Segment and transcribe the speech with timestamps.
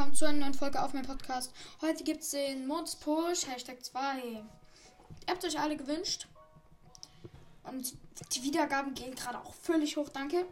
[0.00, 1.52] willkommen zu einer neuen Folge auf meinem Podcast.
[1.82, 4.22] Heute gibt es den Mods Push, Hashtag 2.
[4.22, 4.42] Ihr
[5.28, 6.26] habt euch alle gewünscht.
[7.64, 7.92] Und
[8.34, 10.46] die Wiedergaben gehen gerade auch völlig hoch, danke.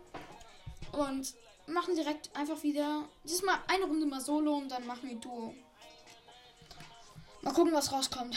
[0.92, 1.32] Und
[1.66, 5.54] machen direkt einfach wieder, diesmal eine Runde mal Solo und dann machen wir Duo.
[7.40, 8.36] Mal gucken, was rauskommt.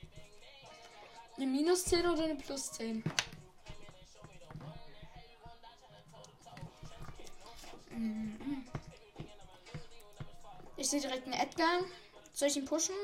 [1.36, 3.04] eine Minus 10 oder eine Plus 10?
[7.90, 8.41] Mhm.
[10.92, 11.84] Sehe direkt einen Edgar.
[12.34, 12.94] Soll ich ihn pushen?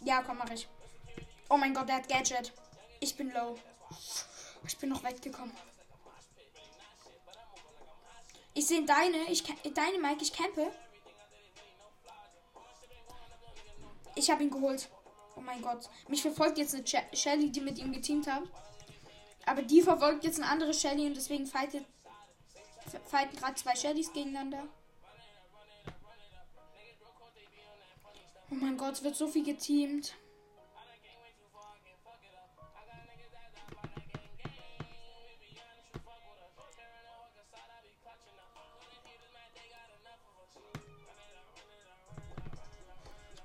[0.00, 0.66] Ja, komm, mach ich.
[1.48, 2.52] Oh mein Gott, der hat Gadget.
[2.98, 3.56] Ich bin low.
[4.66, 5.54] Ich bin noch weggekommen.
[8.54, 9.30] Ich sehe deine.
[9.30, 10.72] Ich deine Mike, ich campe.
[14.16, 14.88] Ich habe ihn geholt.
[15.36, 15.88] Oh mein Gott.
[16.08, 16.84] Mich verfolgt jetzt eine
[17.16, 18.42] Shelly, die mit ihm geteamt hat.
[19.46, 21.86] Aber die verfolgt jetzt eine andere Shelly und deswegen fightet,
[23.06, 24.66] fighten gerade zwei Shellys gegeneinander.
[28.52, 30.14] Oh mein Gott, es wird so viel geteamt.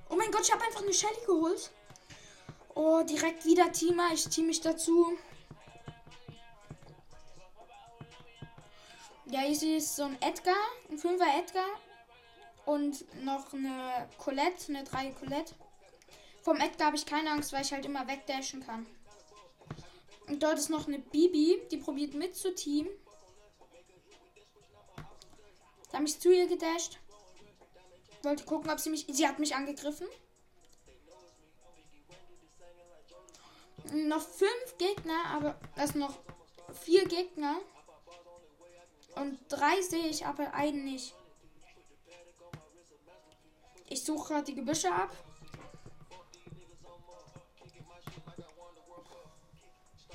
[0.10, 1.72] Oh mein Gott, ich habe einfach eine Shelly geholt.
[2.76, 4.10] Oh, direkt wieder Teamer.
[4.14, 5.18] Ich team mich dazu.
[9.28, 10.56] Ja, hier ist so ein Edgar,
[10.90, 11.68] ein Fünfer Edgar
[12.68, 15.56] und noch eine Colette, eine 3 Colette.
[16.42, 18.86] Vom Edgar habe ich keine Angst, weil ich halt immer wegdashen kann.
[20.28, 22.88] Und dort ist noch eine Bibi, die probiert mit zu Team.
[25.92, 27.00] Da habe ich zu ihr gedasht.
[28.24, 29.06] Wollte gucken, ob sie mich.
[29.10, 30.08] Sie hat mich angegriffen.
[33.94, 36.18] Noch fünf Gegner, aber es noch
[36.82, 37.56] vier Gegner.
[39.16, 41.16] Und drei sehe ich, aber einen nicht.
[43.90, 45.16] Ich suche gerade die Gebüsche ab.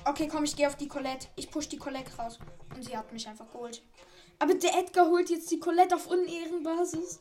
[0.05, 1.27] Okay, komm, ich gehe auf die Colette.
[1.35, 2.37] Ich push die Colette raus.
[2.75, 3.81] Und sie hat mich einfach geholt.
[4.39, 7.19] Aber der Edgar holt jetzt die Colette auf Unehrenbasis.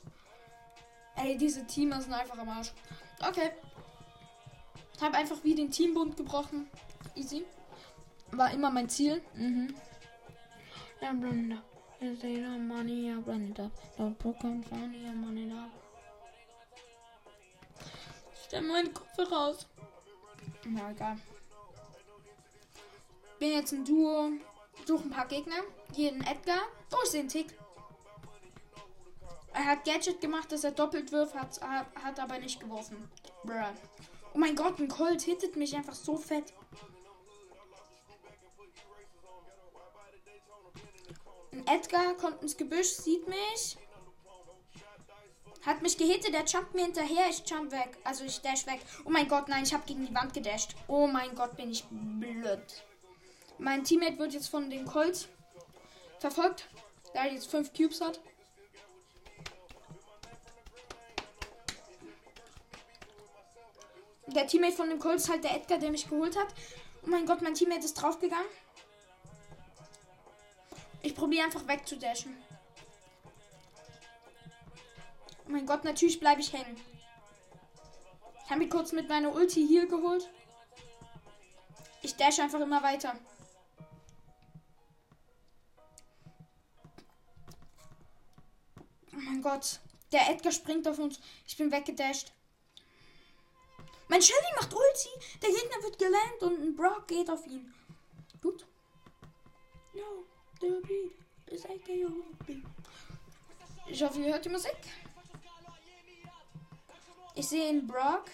[1.17, 2.73] Ey, diese Teamer sind einfach am Arsch.
[3.21, 3.51] Okay.
[5.01, 6.69] Hab einfach wie den Teambund gebrochen.
[7.15, 7.45] Easy.
[8.33, 9.23] War immer mein Ziel.
[9.35, 9.75] Mhm.
[11.01, 11.63] Ja, Blender.
[12.59, 13.71] Money, ja, Blender.
[13.97, 15.53] Don't book money, ja, money,
[18.53, 19.67] stelle meinen Kopf raus.
[20.77, 21.17] Ja, egal.
[23.39, 24.31] Bin jetzt ein Duo.
[24.87, 25.63] Suche ein paar Gegner.
[25.95, 26.61] Hier ein Edgar.
[26.93, 27.55] Oh, ich sehe Tick.
[29.55, 33.11] Er hat Gadget gemacht, dass er doppelt wirft, hat, hat aber nicht geworfen.
[33.43, 33.73] Bruh.
[34.35, 36.53] Oh mein Gott, ein Colt hittet mich einfach so fett.
[41.53, 43.77] Ein Edgar kommt ins Gebüsch, sieht mich.
[45.65, 47.97] Hat mich gehittet, der jumpt mir hinterher, ich jump weg.
[48.03, 48.81] Also ich dash weg.
[49.05, 50.75] Oh mein Gott, nein, ich habe gegen die Wand gedasht.
[50.89, 52.83] Oh mein Gott, bin ich blöd.
[53.59, 55.29] Mein Teammate wird jetzt von den Colts
[56.19, 56.69] verfolgt,
[57.15, 58.21] da er jetzt fünf Cubes hat.
[64.27, 66.49] Der Teammate von den Colts halt der Edgar, der mich geholt hat.
[67.05, 68.47] Oh mein Gott, mein Teammate ist draufgegangen.
[71.03, 72.37] Ich probiere einfach wegzudashen.
[75.53, 76.81] Mein Gott, natürlich bleibe ich hängen.
[78.45, 80.29] Ich habe mich kurz mit meiner Ulti hier geholt.
[82.03, 83.15] Ich dash einfach immer weiter.
[89.13, 89.79] Oh mein Gott.
[90.11, 91.21] Der Edgar springt auf uns.
[91.47, 92.33] Ich bin weggedasht.
[94.09, 95.09] Mein Shelly macht Ulti.
[95.41, 97.73] Der Gegner wird gelandet und ein Brock geht auf ihn.
[98.43, 98.67] Gut.
[99.95, 100.25] No,
[100.61, 101.13] the
[103.87, 104.77] Ich hoffe, ihr hört die Musik.
[107.35, 108.25] Ich sehe ihn Brock.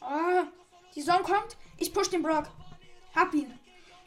[0.00, 0.44] Oh,
[0.94, 1.56] die Sonne kommt.
[1.78, 2.48] Ich push den Brock.
[3.14, 3.58] Hab ihn.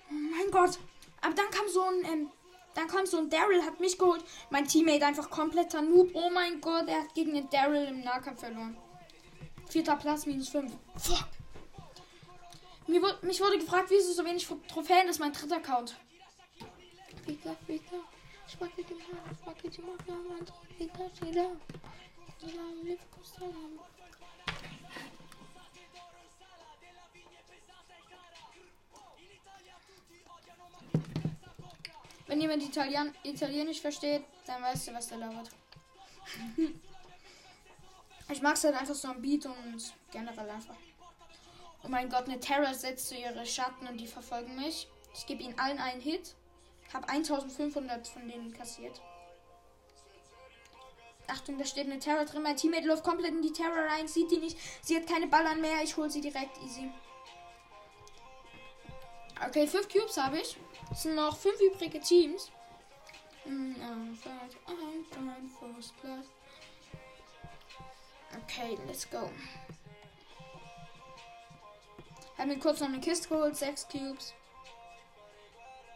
[0.09, 0.79] Oh mein Gott.
[1.22, 2.31] Aber dann kam so ein, ähm,
[2.73, 4.23] dann kam so ein Daryl, hat mich geholt.
[4.50, 6.12] Mein Teammate einfach kompletter Noob.
[6.13, 8.77] Oh mein Gott, er hat gegen den Daryl im Nahkampf verloren.
[9.68, 10.71] Vierter Platz, minus fünf.
[10.95, 11.27] Fuck.
[12.88, 15.95] Mir, mich wurde gefragt, wieso so wenig Trophäen ist mein dritter Account.
[20.78, 21.51] Pika, pika.
[32.28, 35.50] Wenn jemand Italien Italienisch versteht, dann weißt du, was der labert.
[38.30, 40.75] ich mag es halt einfach so am Beat und generell einfach.
[41.84, 44.88] Oh mein Gott, eine Terror setzt zu ihre Schatten und die verfolgen mich.
[45.16, 46.36] Ich gebe ihnen allen einen Hit.
[46.94, 49.01] Hab 1500 von denen kassiert.
[51.27, 52.41] Achtung, da steht eine Terror drin.
[52.41, 54.57] Mein Teammate läuft komplett in die Terror rein, sieht die nicht.
[54.81, 55.83] Sie hat keine Ballern mehr.
[55.83, 56.91] Ich hole sie direkt easy.
[59.45, 60.57] Okay, fünf Cubes habe ich.
[60.91, 62.51] Es sind noch fünf übrige Teams.
[68.44, 69.30] Okay, let's go.
[72.38, 74.33] Hab mir kurz noch eine Kiste geholt, sechs Cubes.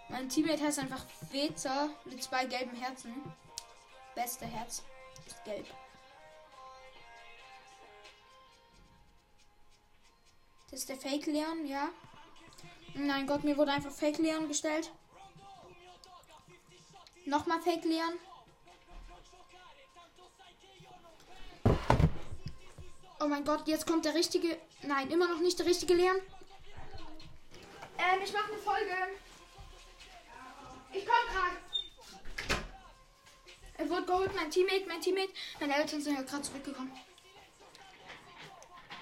[0.10, 3.14] Mein Teammate heißt einfach Wezer mit zwei gelben Herzen.
[4.16, 4.84] Beste Herz
[5.26, 5.66] ist gelb.
[10.70, 11.90] Das ist der Fake Leon, ja.
[12.96, 14.92] Nein Gott, mir wurde einfach Fake Leon gestellt.
[17.26, 18.20] Nochmal Fake Leon.
[23.20, 24.58] Oh mein Gott, jetzt kommt der richtige.
[24.82, 26.18] Nein, immer noch nicht der richtige Leon.
[27.98, 28.96] Ähm, ich mache eine Folge.
[30.94, 31.58] Ich komm gerade.
[33.78, 35.34] Er wurde geholt, mein Teammate, mein Teammate.
[35.60, 36.92] Meine Eltern sind ja gerade zurückgekommen.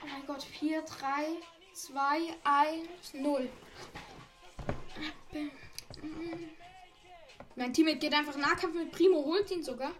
[0.04, 1.26] Oh mein Gott, 4, 3,
[1.74, 3.50] 2, 1, 0.
[7.56, 9.92] Mein Teammate geht einfach Nahkampf mit Primo, holt ihn sogar.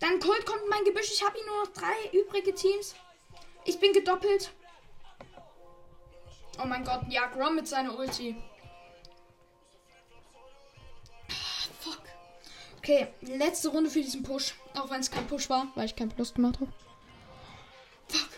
[0.00, 1.12] Dann Colt kommt in mein Gebüsch.
[1.12, 2.96] Ich habe hier nur noch drei übrige Teams.
[3.64, 4.50] Ich bin gedoppelt.
[6.60, 8.36] Oh mein Gott, ja, Grom mit seiner Ulti.
[12.82, 14.56] Okay, letzte Runde für diesen Push.
[14.74, 16.72] Auch wenn es kein Push war, weil ich keinen Plus gemacht habe.
[18.08, 18.28] Fuck.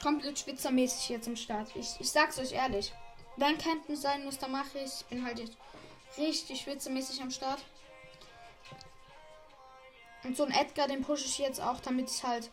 [0.00, 1.74] Komplett schwitzermäßig jetzt im Start.
[1.74, 2.92] Ich, ich sag's euch ehrlich.
[3.36, 4.92] Wenn Campen sein muss, dann mache ich.
[5.00, 5.56] Ich bin halt jetzt
[6.16, 7.58] richtig schwitzermäßig am Start.
[10.22, 12.48] Und so ein Edgar, den pushe ich jetzt auch, damit ich halt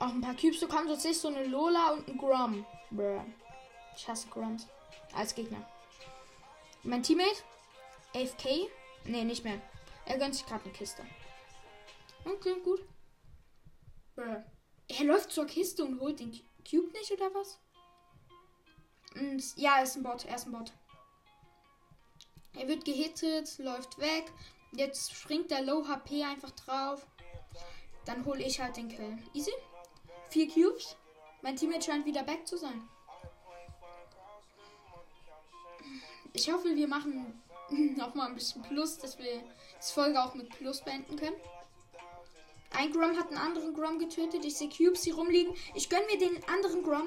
[0.00, 0.88] auch ein paar Cubes bekomme.
[0.88, 2.66] Sonst ist so eine Lola und ein Grom.
[2.90, 3.20] Bruh.
[3.96, 4.66] Ich hasse Groms.
[5.14, 5.64] Als Gegner.
[6.84, 7.42] Mein Teammate?
[8.14, 8.68] AFK?
[9.04, 9.60] Nee, nicht mehr.
[10.04, 11.04] Er gönnt sich gerade eine Kiste.
[12.24, 12.84] Okay, gut.
[14.16, 14.42] Bruh.
[14.88, 16.32] Er läuft zur Kiste und holt den
[16.68, 17.60] Cube nicht, oder was?
[19.14, 20.24] Und ja, er ist ein Bot.
[20.24, 20.72] Er ist ein Bot.
[22.54, 24.32] Er wird gehittet, läuft weg.
[24.72, 27.06] Jetzt springt der Low HP einfach drauf.
[28.04, 29.18] Dann hole ich halt den Kill.
[29.34, 29.52] Easy.
[30.30, 30.96] Vier Cubes.
[31.42, 32.88] Mein Teammate scheint wieder back zu sein.
[36.42, 37.40] Ich hoffe, wir machen
[37.96, 39.44] noch mal ein bisschen Plus, dass wir
[39.76, 41.36] das Folge auch mit Plus beenden können.
[42.72, 44.44] Ein Grom hat einen anderen Grom getötet.
[44.44, 45.54] Ich sehe Cubes hier rumliegen.
[45.76, 47.06] Ich gönne mir den anderen Grom.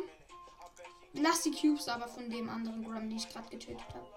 [1.12, 4.08] Lass die Cubes aber von dem anderen Grom, die ich gerade getötet habe.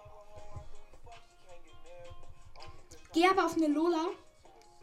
[3.13, 4.11] Gehe aber auf eine Lola.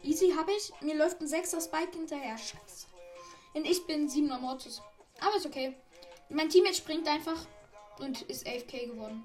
[0.02, 0.70] Easy habe ich.
[0.82, 2.36] Mir läuft ein 6er Spike hinterher.
[2.36, 2.88] Scheiße.
[3.54, 4.82] Und ich bin 7er Mortis.
[5.18, 5.74] Aber ist okay.
[6.28, 7.46] Mein Teammate springt einfach
[8.00, 9.24] und ist AFK geworden.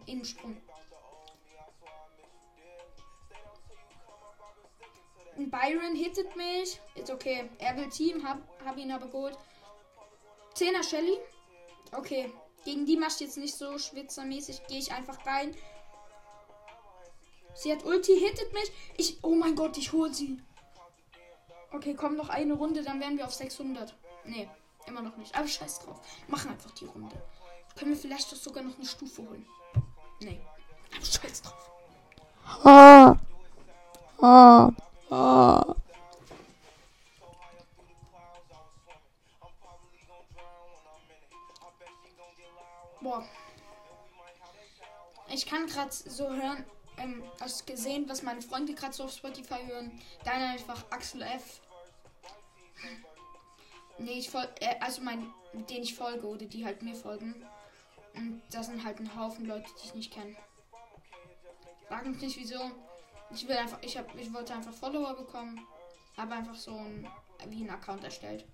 [5.42, 5.50] Innensprung.
[5.50, 6.80] Byron hittet mich.
[6.96, 7.50] Ist okay.
[7.60, 8.28] Er will Team.
[8.28, 9.38] Hab, hab ihn aber geholt.
[10.56, 11.18] 10er Shelly.
[11.92, 12.32] Okay.
[12.64, 14.62] Gegen die machst jetzt nicht so schwitzermäßig.
[14.68, 15.56] Gehe ich einfach rein.
[17.54, 18.72] Sie hat Ulti, hittet mich.
[18.98, 19.18] Ich.
[19.24, 20.42] Oh mein Gott, ich hole sie.
[21.72, 23.96] Okay, komm noch eine Runde, dann wären wir auf 600.
[24.26, 24.50] Nee,
[24.88, 25.34] immer noch nicht.
[25.36, 26.00] Aber scheiß drauf.
[26.28, 27.16] Machen einfach die Runde.
[27.78, 29.46] Können wir vielleicht doch sogar noch eine Stufe holen.
[30.20, 30.42] Nee.
[30.96, 31.72] Aber scheiß drauf.
[32.64, 33.16] Ah.
[34.22, 34.70] Ah.
[35.12, 35.76] Ah.
[43.02, 43.26] Boah.
[45.28, 46.66] Ich kann gerade so hören,
[46.98, 50.02] ähm, hast gesehen, was meine Freunde gerade so auf Spotify hören.
[50.24, 51.60] Dann einfach Axel F.
[53.98, 57.46] Nee, ich folge, äh, also mein, denen ich folge oder die halt mir folgen.
[58.16, 60.38] Und das sind halt ein Haufen Leute, die ich nicht kenne.
[61.90, 62.72] Frag mich nicht wieso.
[63.34, 65.66] Ich will einfach, ich hab, ich wollte einfach Follower bekommen,
[66.18, 67.08] habe einfach so ein,
[67.48, 68.46] wie ein Account erstellt.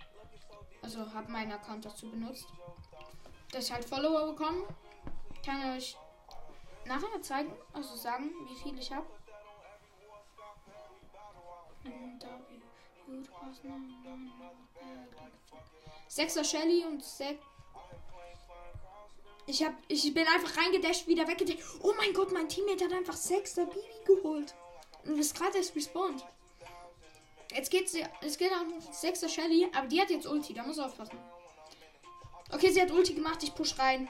[0.81, 2.47] Also habe meinen Account dazu benutzt,
[3.51, 4.63] dass ich halt Follower bekommen.
[5.43, 5.97] Kann euch
[6.85, 9.05] nachher mal zeigen, also sagen, wie viel ich habe.
[16.07, 17.43] Sechser Shelly und sechs.
[19.49, 21.59] Ich hab, ich bin einfach reingedasht, wieder weggedasht.
[21.81, 24.53] Oh mein Gott, mein Teammate hat einfach sechster Bibi geholt.
[25.07, 26.23] Und ist gerade erst respawned.
[27.51, 31.17] Jetzt geht's, es geht auch sechster Shelly, aber die hat jetzt Ulti, da muss aufpassen.
[32.51, 34.09] Okay, sie hat Ulti gemacht, ich push rein.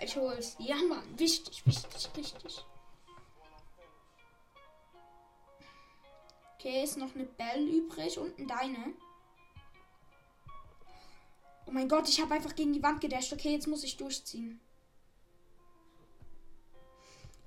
[0.00, 0.56] Ich hol's.
[0.58, 1.18] Ja, Mann.
[1.18, 2.64] Wichtig, wichtig, wichtig.
[6.58, 8.94] Okay, ist noch eine Bell übrig und ein Deine.
[11.66, 13.32] Oh mein Gott, ich habe einfach gegen die Wand gedasht.
[13.32, 14.60] Okay, jetzt muss ich durchziehen.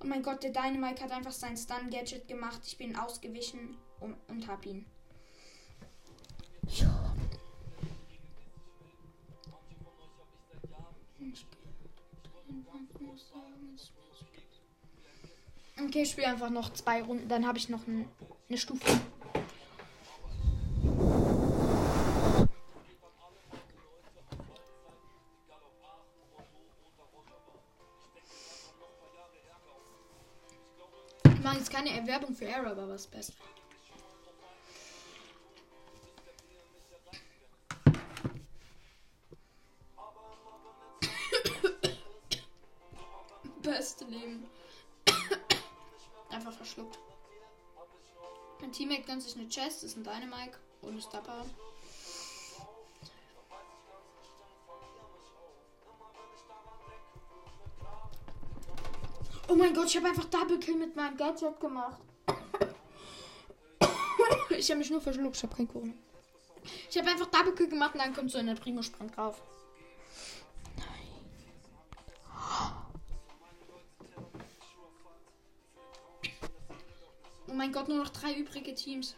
[0.02, 2.60] Oh mein Gott, der Dynamite hat einfach sein Stun-Gadget gemacht.
[2.66, 4.86] Ich bin ausgewichen und, und hab ihn.
[15.78, 17.28] Okay, ich spiele einfach noch zwei Runden.
[17.28, 18.08] Dann habe ich noch ein,
[18.48, 19.00] eine Stufe.
[31.76, 33.34] Keine Erwerbung für Error, aber was best.
[43.62, 44.46] Beste Leben.
[46.30, 46.98] Einfach verschluckt.
[48.60, 51.02] Mein Teammate gönnt sich eine Chest, ist ein Dynamike und ein
[59.56, 62.00] mein Gott, ich habe einfach Double Kill mit meinem Gadget gemacht.
[64.58, 65.98] Ich habe mich nur verschluckt, ich habe kein Kuchen.
[66.88, 69.42] Ich habe einfach Double Kill gemacht und dann kommt so eine Primo Sprung drauf.
[77.48, 79.14] Oh mein Gott, nur noch drei übrige Teams.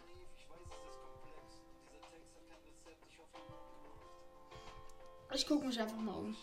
[5.33, 6.35] Ich gucke mich einfach mal um.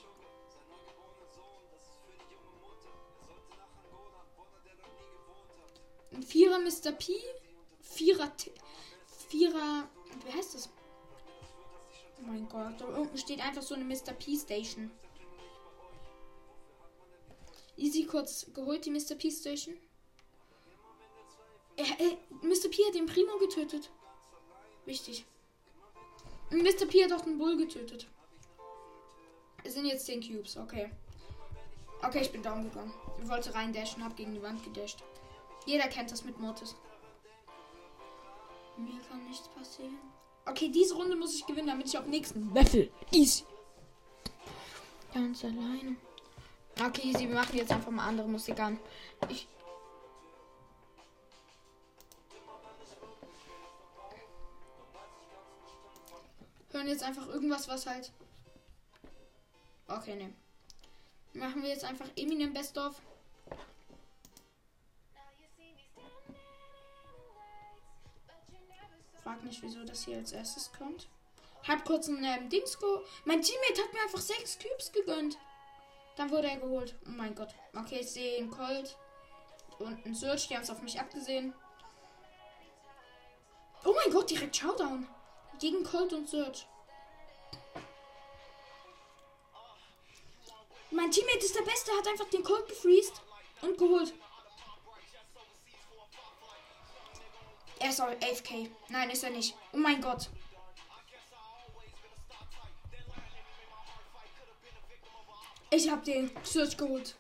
[6.13, 6.93] Ein Vierer Mr.
[6.93, 7.13] P.
[7.81, 8.33] Vierer.
[9.29, 9.89] Vierer.
[10.25, 10.69] Wie heißt das?
[12.19, 12.81] Oh mein Gott.
[12.81, 14.13] Da unten steht einfach so eine Mr.
[14.13, 14.91] P Station.
[17.77, 19.15] Easy kurz geholt, die Mr.
[19.17, 19.77] P Station.
[21.77, 22.69] Er, er, Mr.
[22.71, 23.91] P hat den Primo getötet.
[24.87, 25.27] Wichtig.
[26.51, 26.87] Mr.
[26.87, 28.07] P hat auch den Bull getötet.
[29.65, 30.91] Es sind jetzt 10 Cubes, okay.
[32.03, 32.95] Okay, ich bin down gegangen.
[33.21, 35.03] Ich wollte rein dashen, hab gegen die Wand gedasht.
[35.67, 36.77] Jeder kennt das mit Mortis.
[38.77, 39.99] Mir kann nichts passieren.
[40.47, 42.91] Okay, diese Runde muss ich gewinnen, damit ich auf nächsten Level.
[43.11, 43.45] Easy.
[45.13, 45.97] Ganz alleine.
[46.81, 47.29] Okay, easy.
[47.29, 48.79] Wir machen jetzt einfach mal andere Musik an.
[49.29, 49.49] Ich.
[56.71, 58.13] Hören jetzt einfach irgendwas, was halt.
[59.89, 60.33] Okay, ne.
[61.33, 63.01] Machen wir jetzt einfach Eminem Best of.
[69.27, 71.09] Frag nicht, wieso das hier als erstes kommt.
[71.67, 73.03] Hab kurz einen ähm, Dings go.
[73.25, 75.37] Mein Teammate hat mir einfach sechs Cubes gegönnt.
[76.15, 76.95] Dann wurde er geholt.
[77.07, 77.53] Oh mein Gott.
[77.75, 78.97] Okay, ich sehe einen Colt
[79.81, 80.47] und einen Search.
[80.47, 81.53] Die haben es auf mich abgesehen.
[83.85, 85.09] Oh mein Gott, direkt Showdown.
[85.59, 86.65] Gegen Colt und Search.
[90.93, 93.21] Mein Teammate ist der Beste, hat einfach den Colt gefreezed
[93.63, 94.15] und geholt.
[97.87, 98.69] Er ist AFK.
[98.89, 99.55] Nein, ist er nicht.
[99.73, 100.29] Oh mein Gott.
[105.71, 107.15] Ich hab den Search geholt.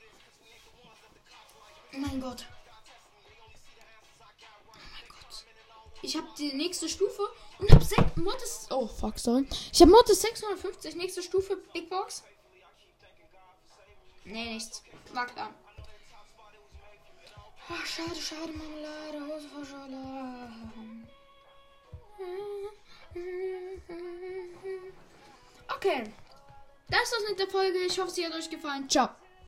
[1.95, 2.47] Oh mein Gott.
[4.67, 5.45] Oh mein Gott.
[6.03, 7.23] Ich hab die nächste Stufe
[7.61, 8.67] und hab 6 Mortis.
[8.71, 9.47] Oh fuck, sorry.
[9.73, 12.25] Ich hab Mortis 650, nächste Stufe, Big Box.
[14.25, 14.83] Nee, nichts.
[15.13, 15.55] War klar.
[17.69, 19.97] Oh, schade, schade, Marmelade, Hose vor Schale.
[25.75, 26.05] Okay.
[26.89, 27.79] Das war's mit der Folge.
[27.79, 28.89] Ich hoffe, sie hat euch gefallen.
[28.89, 29.09] Ciao.